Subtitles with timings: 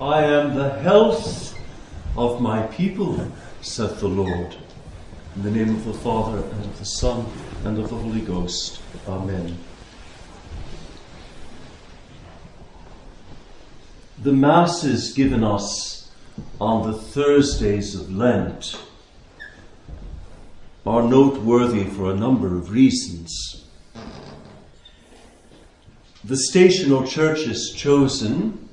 [0.00, 1.58] I am the health
[2.16, 4.56] of my people, saith the Lord.
[5.34, 7.26] In the name of the Father, and of the Son,
[7.64, 8.80] and of the Holy Ghost.
[9.08, 9.58] Amen.
[14.22, 16.12] The Masses given us
[16.60, 18.80] on the Thursdays of Lent
[20.86, 23.64] are noteworthy for a number of reasons.
[26.22, 28.67] The stational churches chosen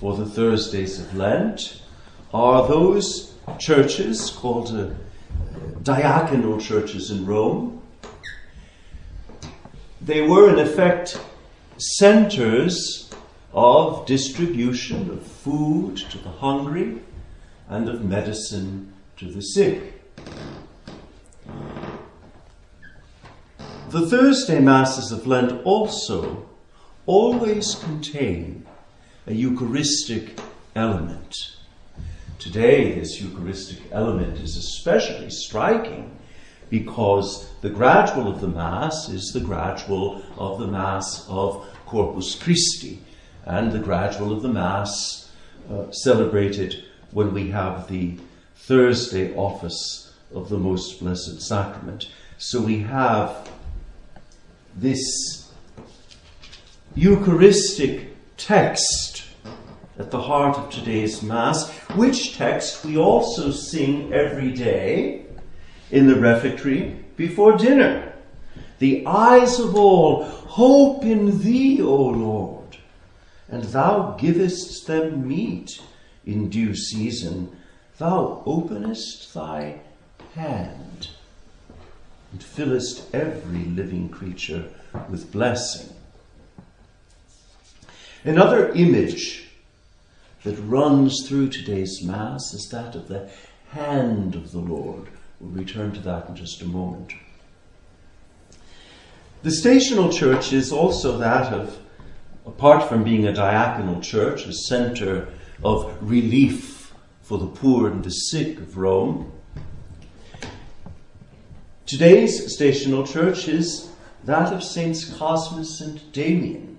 [0.00, 1.82] for the Thursdays of Lent
[2.32, 4.88] are those churches called uh,
[5.82, 7.82] diaconal churches in Rome.
[10.00, 11.20] They were, in effect,
[11.76, 13.10] centers
[13.52, 17.02] of distribution of food to the hungry
[17.68, 20.00] and of medicine to the sick.
[23.90, 26.48] The Thursday Masses of Lent also
[27.04, 28.64] always contain
[29.26, 30.40] a Eucharistic
[30.74, 31.34] element.
[32.38, 36.16] Today, this Eucharistic element is especially striking
[36.70, 43.02] because the gradual of the Mass is the gradual of the Mass of Corpus Christi,
[43.44, 45.30] and the gradual of the Mass
[45.70, 48.16] uh, celebrated when we have the
[48.54, 52.08] Thursday office of the Most Blessed Sacrament.
[52.38, 53.50] So we have
[54.76, 55.50] this
[56.94, 59.09] Eucharistic text
[60.00, 65.26] at the heart of today's Mass, which text we also sing every day
[65.90, 68.14] in the refectory before dinner.
[68.78, 72.78] The eyes of all hope in thee, O Lord,
[73.50, 75.82] and thou givest them meat
[76.24, 77.54] in due season.
[77.98, 79.80] Thou openest thy
[80.34, 81.10] hand
[82.32, 84.70] and fillest every living creature
[85.10, 85.94] with blessing.
[88.24, 89.49] Another image
[90.44, 93.30] that runs through today's Mass is that of the
[93.70, 95.08] hand of the Lord.
[95.38, 97.12] We'll return to that in just a moment.
[99.42, 101.78] The stational church is also that of,
[102.46, 105.28] apart from being a diaconal church, a center
[105.62, 106.92] of relief
[107.22, 109.32] for the poor and the sick of Rome,
[111.90, 113.90] Today's stational church is
[114.22, 116.78] that of Saints Cosmas and Damian.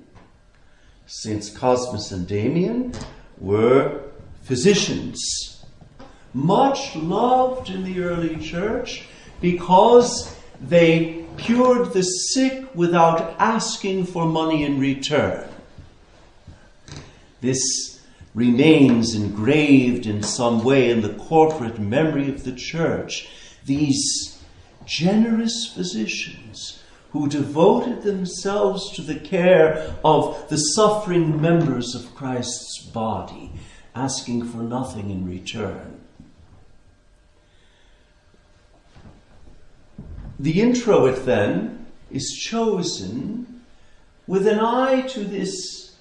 [1.06, 2.94] Saints Cosmas and Damian
[3.42, 4.02] were
[4.44, 5.66] physicians,
[6.34, 9.04] much loved in the early church
[9.42, 15.50] because they cured the sick without asking for money in return.
[17.42, 18.00] This
[18.36, 23.28] remains engraved in some way in the corporate memory of the church.
[23.66, 24.42] These
[24.86, 26.81] generous physicians
[27.12, 33.52] who devoted themselves to the care of the suffering members of Christ's body,
[33.94, 36.00] asking for nothing in return.
[40.40, 43.62] The introit then is chosen
[44.26, 45.98] with an eye to this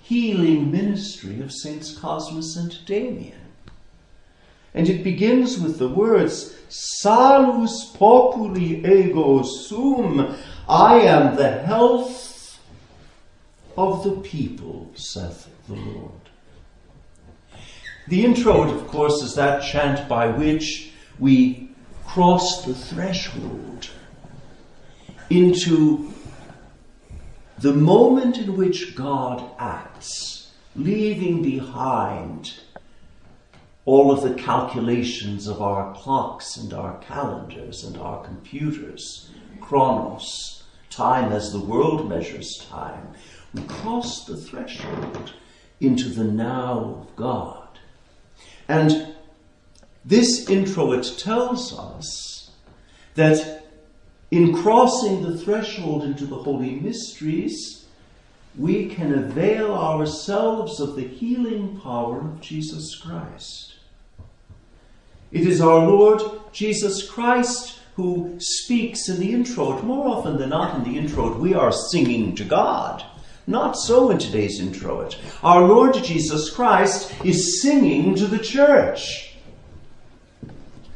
[0.00, 3.41] healing ministry of Saints Cosmas and Damian.
[4.74, 10.34] And it begins with the words, Salus populi ego sum.
[10.68, 12.58] I am the health
[13.76, 16.12] of the people, saith the Lord.
[18.08, 21.70] The introit, of course, is that chant by which we
[22.06, 23.90] cross the threshold
[25.30, 26.12] into
[27.58, 32.54] the moment in which God acts, leaving behind
[33.84, 41.32] all of the calculations of our clocks and our calendars and our computers, chronos, time
[41.32, 43.08] as the world measures time,
[43.54, 45.32] we cross the threshold
[45.80, 47.80] into the now of God.
[48.68, 49.14] And
[50.04, 52.50] this introit tells us
[53.14, 53.66] that
[54.30, 57.81] in crossing the threshold into the holy mysteries,
[58.56, 63.74] we can avail ourselves of the healing power of Jesus Christ.
[65.30, 66.20] It is our Lord
[66.52, 69.82] Jesus Christ who speaks in the introit.
[69.82, 73.04] More often than not, in the introit, we are singing to God.
[73.46, 75.18] Not so in today's introit.
[75.42, 79.36] Our Lord Jesus Christ is singing to the church.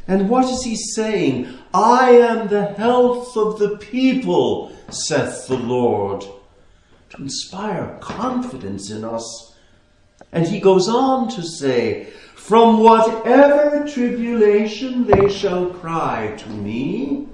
[0.06, 1.58] And what is he saying?
[1.74, 6.24] I am the health of the people, saith the Lord,
[7.10, 9.54] to inspire confidence in us.
[10.32, 17.28] And he goes on to say, from whatever tribulation they shall cry to me,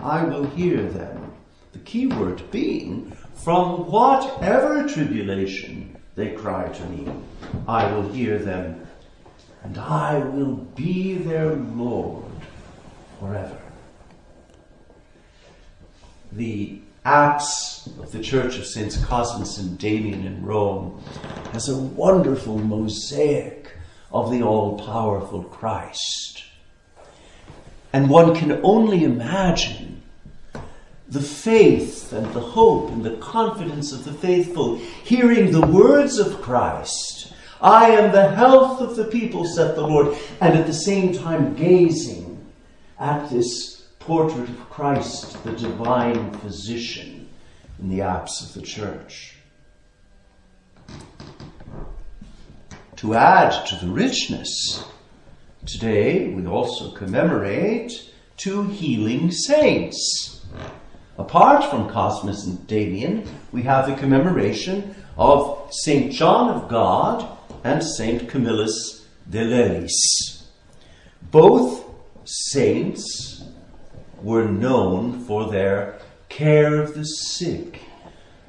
[0.00, 1.32] I will hear them.
[1.72, 7.12] The key word being, from whatever tribulation they cry to me.
[7.66, 8.86] I will hear them,
[9.62, 12.24] and I will be their Lord
[13.20, 13.60] forever.
[16.32, 21.02] The apse of the Church of Saints Cosmas and Damian in Rome
[21.52, 23.72] has a wonderful mosaic
[24.12, 26.44] of the all powerful Christ.
[27.94, 30.02] And one can only imagine
[31.08, 36.42] the faith and the hope and the confidence of the faithful hearing the words of
[36.42, 37.32] Christ.
[37.62, 41.54] I am the health of the people, said the Lord, and at the same time
[41.54, 42.38] gazing
[43.00, 43.77] at this
[44.08, 47.28] portrait of Christ, the divine physician,
[47.78, 49.34] in the apse of the church.
[52.96, 54.82] To add to the richness,
[55.66, 60.42] today we also commemorate two healing saints.
[61.18, 67.28] Apart from Cosmas and Damian, we have the commemoration of Saint John of God
[67.62, 70.46] and Saint Camillus de Lellis.
[71.30, 71.84] Both
[72.24, 73.27] saints
[74.22, 75.98] were known for their
[76.28, 77.80] care of the sick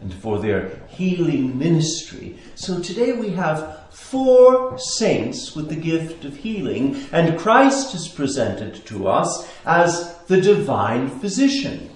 [0.01, 2.37] and for their healing ministry.
[2.55, 8.85] So today we have four saints with the gift of healing, and Christ is presented
[8.87, 11.89] to us as the divine physician.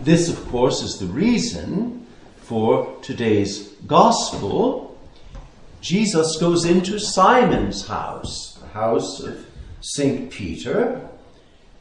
[0.00, 2.06] This, of course, is the reason
[2.36, 4.98] for today's gospel.
[5.80, 9.46] Jesus goes into Simon's house, the house of
[9.80, 10.30] St.
[10.30, 11.07] Peter,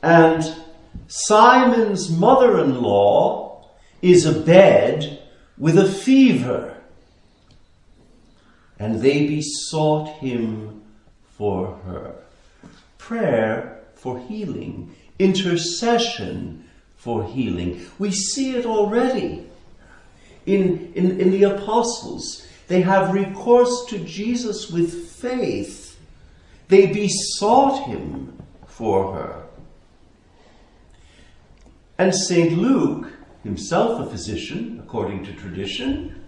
[0.02, 0.44] and
[1.08, 3.70] Simon's mother in law
[4.02, 5.20] is abed
[5.58, 6.76] with a fever.
[8.80, 10.84] And they besought him
[11.38, 12.16] for her.
[12.98, 17.86] Prayer for healing, intercession for healing.
[17.98, 19.50] We see it already
[20.46, 22.48] in, in, in the apostles.
[22.68, 25.98] They have recourse to Jesus with faith.
[26.68, 29.47] They besought him for her.
[31.98, 32.54] And St.
[32.54, 33.12] Luke,
[33.44, 36.24] himself a physician, according to tradition,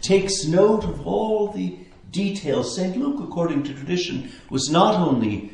[0.00, 1.78] takes note of all the
[2.10, 2.76] details.
[2.76, 2.96] St.
[2.96, 5.50] Luke, according to tradition, was not only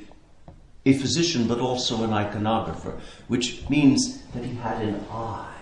[0.86, 5.54] a physician but also an iconographer, which means that he had an eye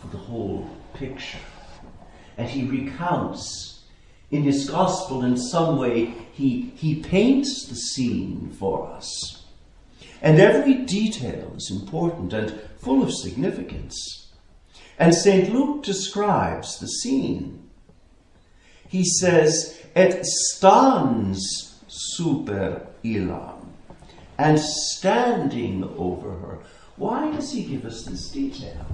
[0.00, 1.38] for the whole picture.
[2.38, 3.82] And he recounts
[4.30, 9.44] in his gospel in some way, he, he paints the scene for us.
[10.22, 14.32] And every detail is important and full of significance.
[14.98, 15.52] And St.
[15.52, 17.70] Luke describes the scene.
[18.88, 23.66] He says, Et stans super illam,
[24.38, 26.58] and standing over her.
[26.96, 28.86] Why does he give us this detail?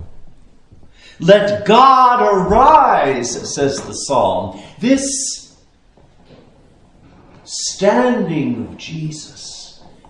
[1.20, 4.60] Let God arise, says the psalm.
[4.78, 5.56] This
[7.44, 9.47] standing of Jesus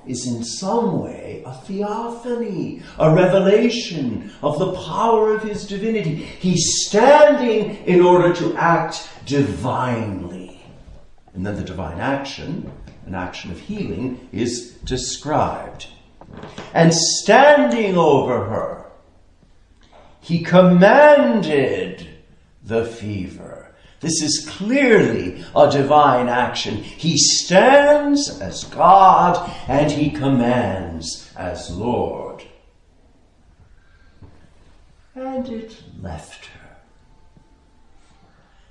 [0.08, 6.14] is in some way a theophany, a revelation of the power of his divinity.
[6.16, 10.60] He's standing in order to act divinely.
[11.34, 12.70] And then the divine action,
[13.06, 15.87] an action of healing, is described.
[16.75, 18.90] And standing over her,
[20.20, 22.06] he commanded
[22.64, 26.77] the fever this is clearly a divine action.
[26.77, 32.44] He stands as God and he commands as Lord.
[35.15, 36.77] And it left her.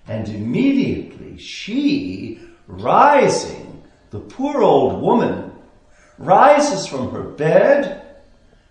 [0.07, 5.51] And immediately she, rising, the poor old woman,
[6.17, 8.15] rises from her bed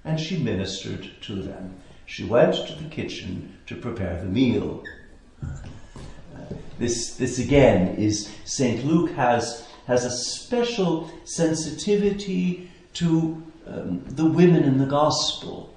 [0.05, 1.77] and she ministered to them.
[2.07, 4.83] She went to the kitchen to prepare the meal.
[6.79, 8.85] This, this again is St.
[8.85, 15.75] Luke has, has a special sensitivity to um, the women in the gospel.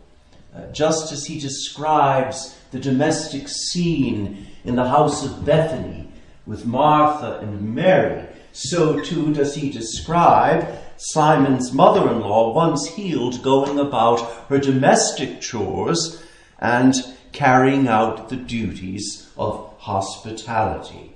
[0.53, 6.07] Uh, just as he describes the domestic scene in the house of Bethany
[6.45, 13.41] with Martha and Mary, so too does he describe Simon's mother in law, once healed,
[13.41, 16.21] going about her domestic chores
[16.59, 16.93] and
[17.31, 21.15] carrying out the duties of hospitality.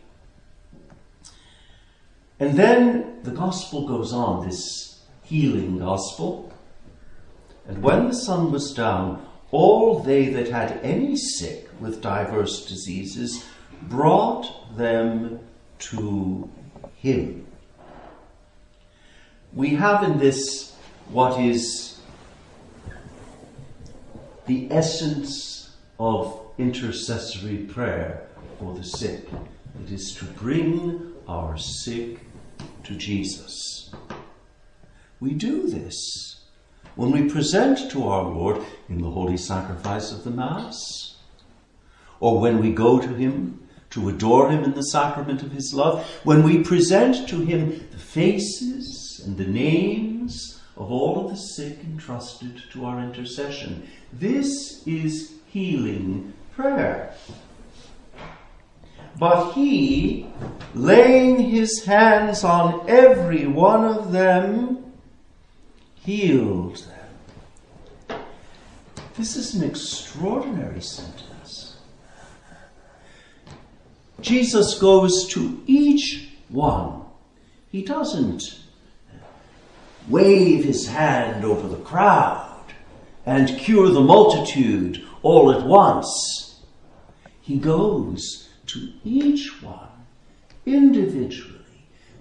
[2.39, 6.51] And then the gospel goes on, this healing gospel.
[7.67, 13.45] And when the sun was down, all they that had any sick with diverse diseases
[13.83, 15.39] brought them
[15.79, 16.49] to
[16.95, 17.45] him.
[19.53, 20.75] We have in this
[21.09, 21.99] what is
[24.47, 28.27] the essence of intercessory prayer
[28.59, 29.27] for the sick.
[29.83, 32.19] It is to bring our sick
[32.83, 33.93] to Jesus.
[35.19, 36.41] We do this
[36.95, 41.15] when we present to our Lord in the holy sacrifice of the Mass,
[42.19, 46.05] or when we go to Him to adore Him in the sacrament of His love,
[46.23, 51.79] when we present to Him the faces and the names of all of the sick
[51.83, 53.87] entrusted to our intercession.
[54.11, 57.13] This is healing prayer.
[59.17, 60.27] But he,
[60.73, 64.91] laying his hands on every one of them,
[65.95, 66.85] healed
[68.09, 68.19] them.
[69.15, 71.77] This is an extraordinary sentence.
[74.21, 77.01] Jesus goes to each one.
[77.71, 78.59] He doesn't
[80.07, 82.73] wave his hand over the crowd
[83.25, 86.61] and cure the multitude all at once.
[87.41, 88.42] He goes
[88.73, 89.89] to each one
[90.65, 91.59] individually,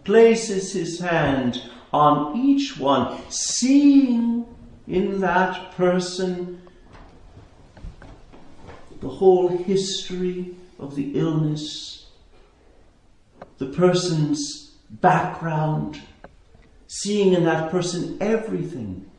[0.04, 4.46] places his hand on each one, seeing
[4.86, 6.60] in that person
[9.00, 12.06] the whole history of the illness,
[13.58, 16.00] the person's background,
[16.86, 19.10] seeing in that person everything,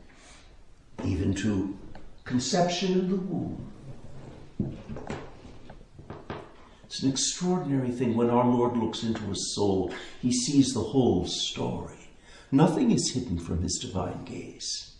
[1.04, 1.76] even to
[2.24, 3.72] conception in the womb.
[6.94, 11.26] It's an extraordinary thing when our Lord looks into a soul, he sees the whole
[11.26, 12.08] story.
[12.52, 14.94] Nothing is hidden from his divine gaze.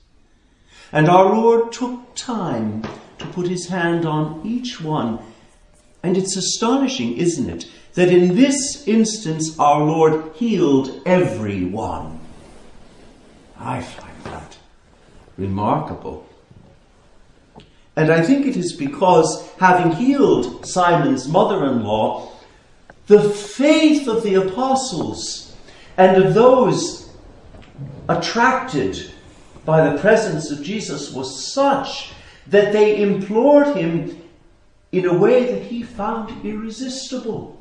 [0.91, 2.83] And our Lord took time
[3.19, 5.21] to put his hand on each one.
[6.03, 12.19] And it's astonishing, isn't it, that in this instance our Lord healed everyone.
[13.57, 14.59] I find that
[15.37, 16.27] remarkable.
[17.97, 22.33] And I think it is because, having healed Simon's mother in law,
[23.07, 25.55] the faith of the apostles
[25.97, 27.11] and of those
[28.09, 29.11] attracted
[29.65, 32.13] by the presence of Jesus was such
[32.49, 34.21] that they implored him
[34.93, 37.61] in a way that he found irresistible.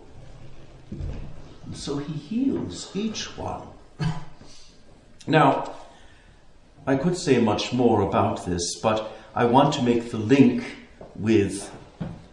[1.65, 3.67] And so he heals each one.
[5.25, 5.73] Now,
[6.85, 10.63] I could say much more about this, but I want to make the link
[11.15, 11.71] with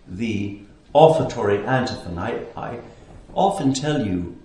[0.06, 0.60] the
[0.94, 2.18] offertory antiphon.
[2.18, 2.80] I, I
[3.32, 4.38] often tell you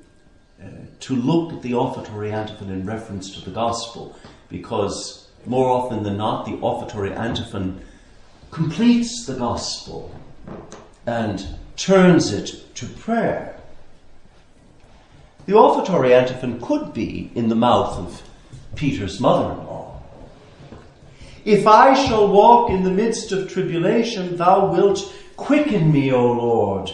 [0.63, 0.67] uh,
[1.01, 6.15] to look at the offertory antiphon in reference to the gospel because more often than
[6.17, 7.81] not, the offertory antiphon
[8.51, 10.17] completes the gospel
[11.05, 11.45] and
[11.75, 13.59] turns it to prayer.
[15.45, 18.23] The offertory antiphon could be in the mouth of
[18.75, 19.84] Peter's mother in law
[21.45, 26.91] if I shall walk in the midst of tribulation, thou wilt quicken me, O Lord,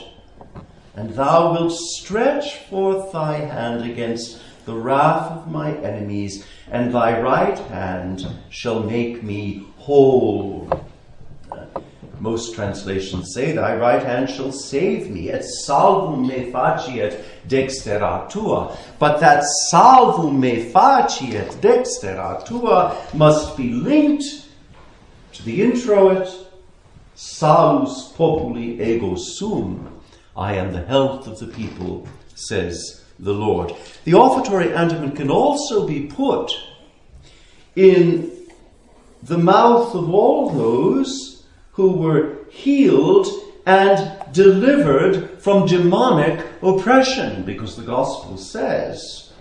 [0.94, 7.20] and thou wilt stretch forth thy hand against the wrath of my enemies, and thy
[7.20, 10.70] right hand shall make me whole.
[12.22, 18.78] Most translations say, Thy right hand shall save me, et salvum me faciet dextera tua.
[19.00, 24.46] But that salvum me faciet dextera tua must be linked
[25.34, 26.30] to the introit,
[27.16, 30.00] salus populi ego sum.
[30.38, 33.74] I am the health of the people, says the Lord.
[34.04, 36.52] The offertory antiphon can also be put
[37.76, 38.32] in
[39.24, 41.41] the mouth of all those
[41.74, 43.28] who were healed
[43.66, 49.32] and delivered from demonic oppression, because the gospel says,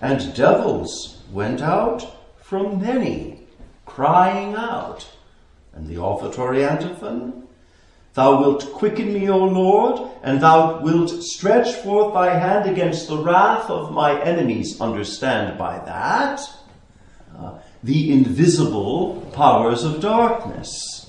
[0.00, 3.46] and devils went out from many,
[3.86, 5.08] crying out.
[5.72, 7.48] And the offertory antiphon,
[8.14, 13.16] Thou wilt quicken me, O Lord, and thou wilt stretch forth thy hand against the
[13.16, 14.78] wrath of my enemies.
[14.82, 16.42] Understand by that
[17.34, 21.01] uh, the invisible powers of darkness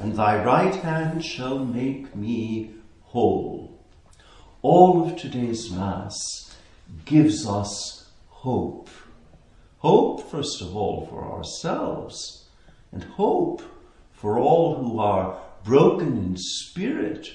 [0.00, 2.70] and thy right hand shall make me
[3.02, 3.78] whole.
[4.62, 6.56] All of today's Mass
[7.04, 8.88] gives us hope.
[9.78, 12.48] Hope, first of all, for ourselves,
[12.92, 13.62] and hope
[14.12, 17.28] for all who are broken in spirit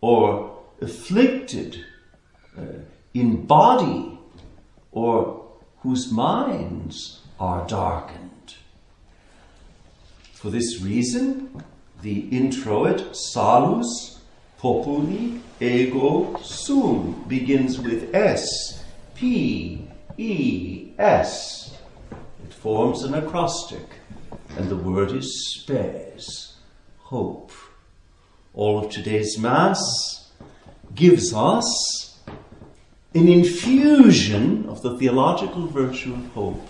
[0.00, 1.84] or afflicted
[2.56, 2.62] uh,
[3.14, 4.18] in body
[4.92, 5.46] or
[5.80, 8.54] whose minds are darkened.
[10.32, 11.62] For this reason,
[12.02, 14.20] the introit salus
[14.58, 18.84] populi ego sum begins with S,
[19.14, 19.88] P,
[20.18, 21.78] E, S.
[22.44, 23.86] It forms an acrostic,
[24.56, 26.56] and the word is spes,
[26.98, 27.52] hope.
[28.54, 30.30] All of today's Mass
[30.94, 32.18] gives us
[33.14, 36.68] an infusion of the theological virtue of hope.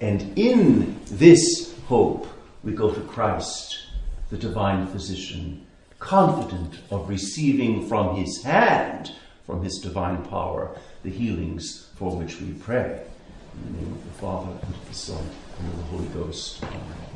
[0.00, 2.26] And in this hope,
[2.62, 3.85] we go to Christ,
[4.30, 5.66] the divine physician,
[5.98, 9.12] confident of receiving from his hand,
[9.44, 13.02] from his divine power, the healings for which we pray.
[13.54, 16.62] In the name of the Father, and of the Son, and of the Holy Ghost.
[16.64, 17.15] Amen.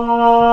[0.00, 0.43] うん。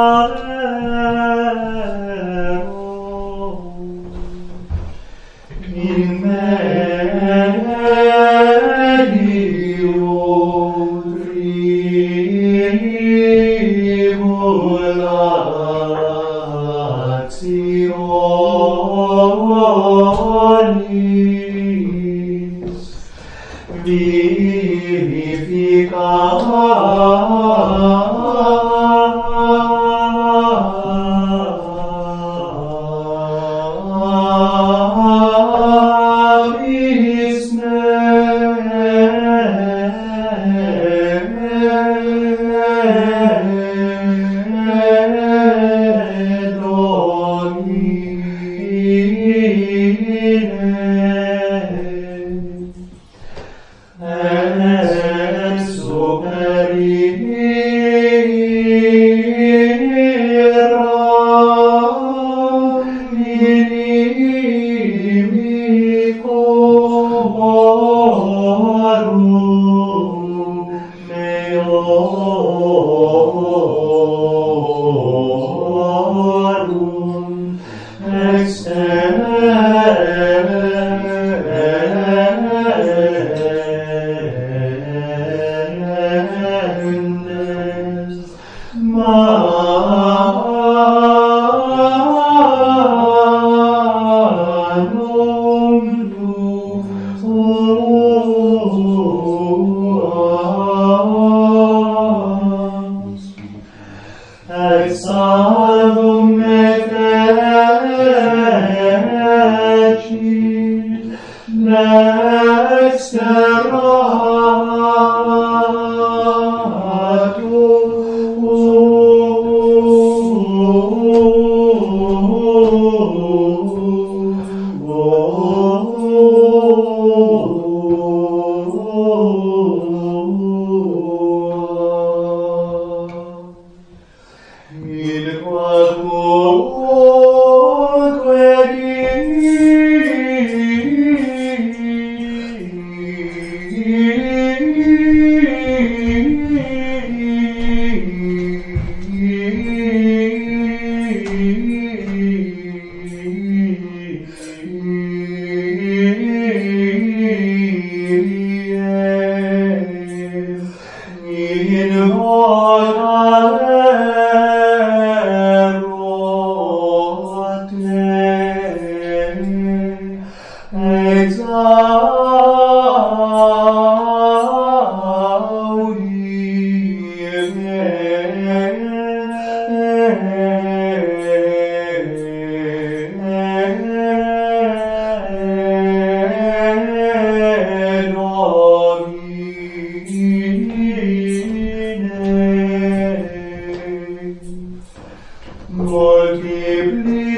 [78.42, 79.71] Extens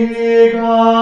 [0.03, 0.92] multiplica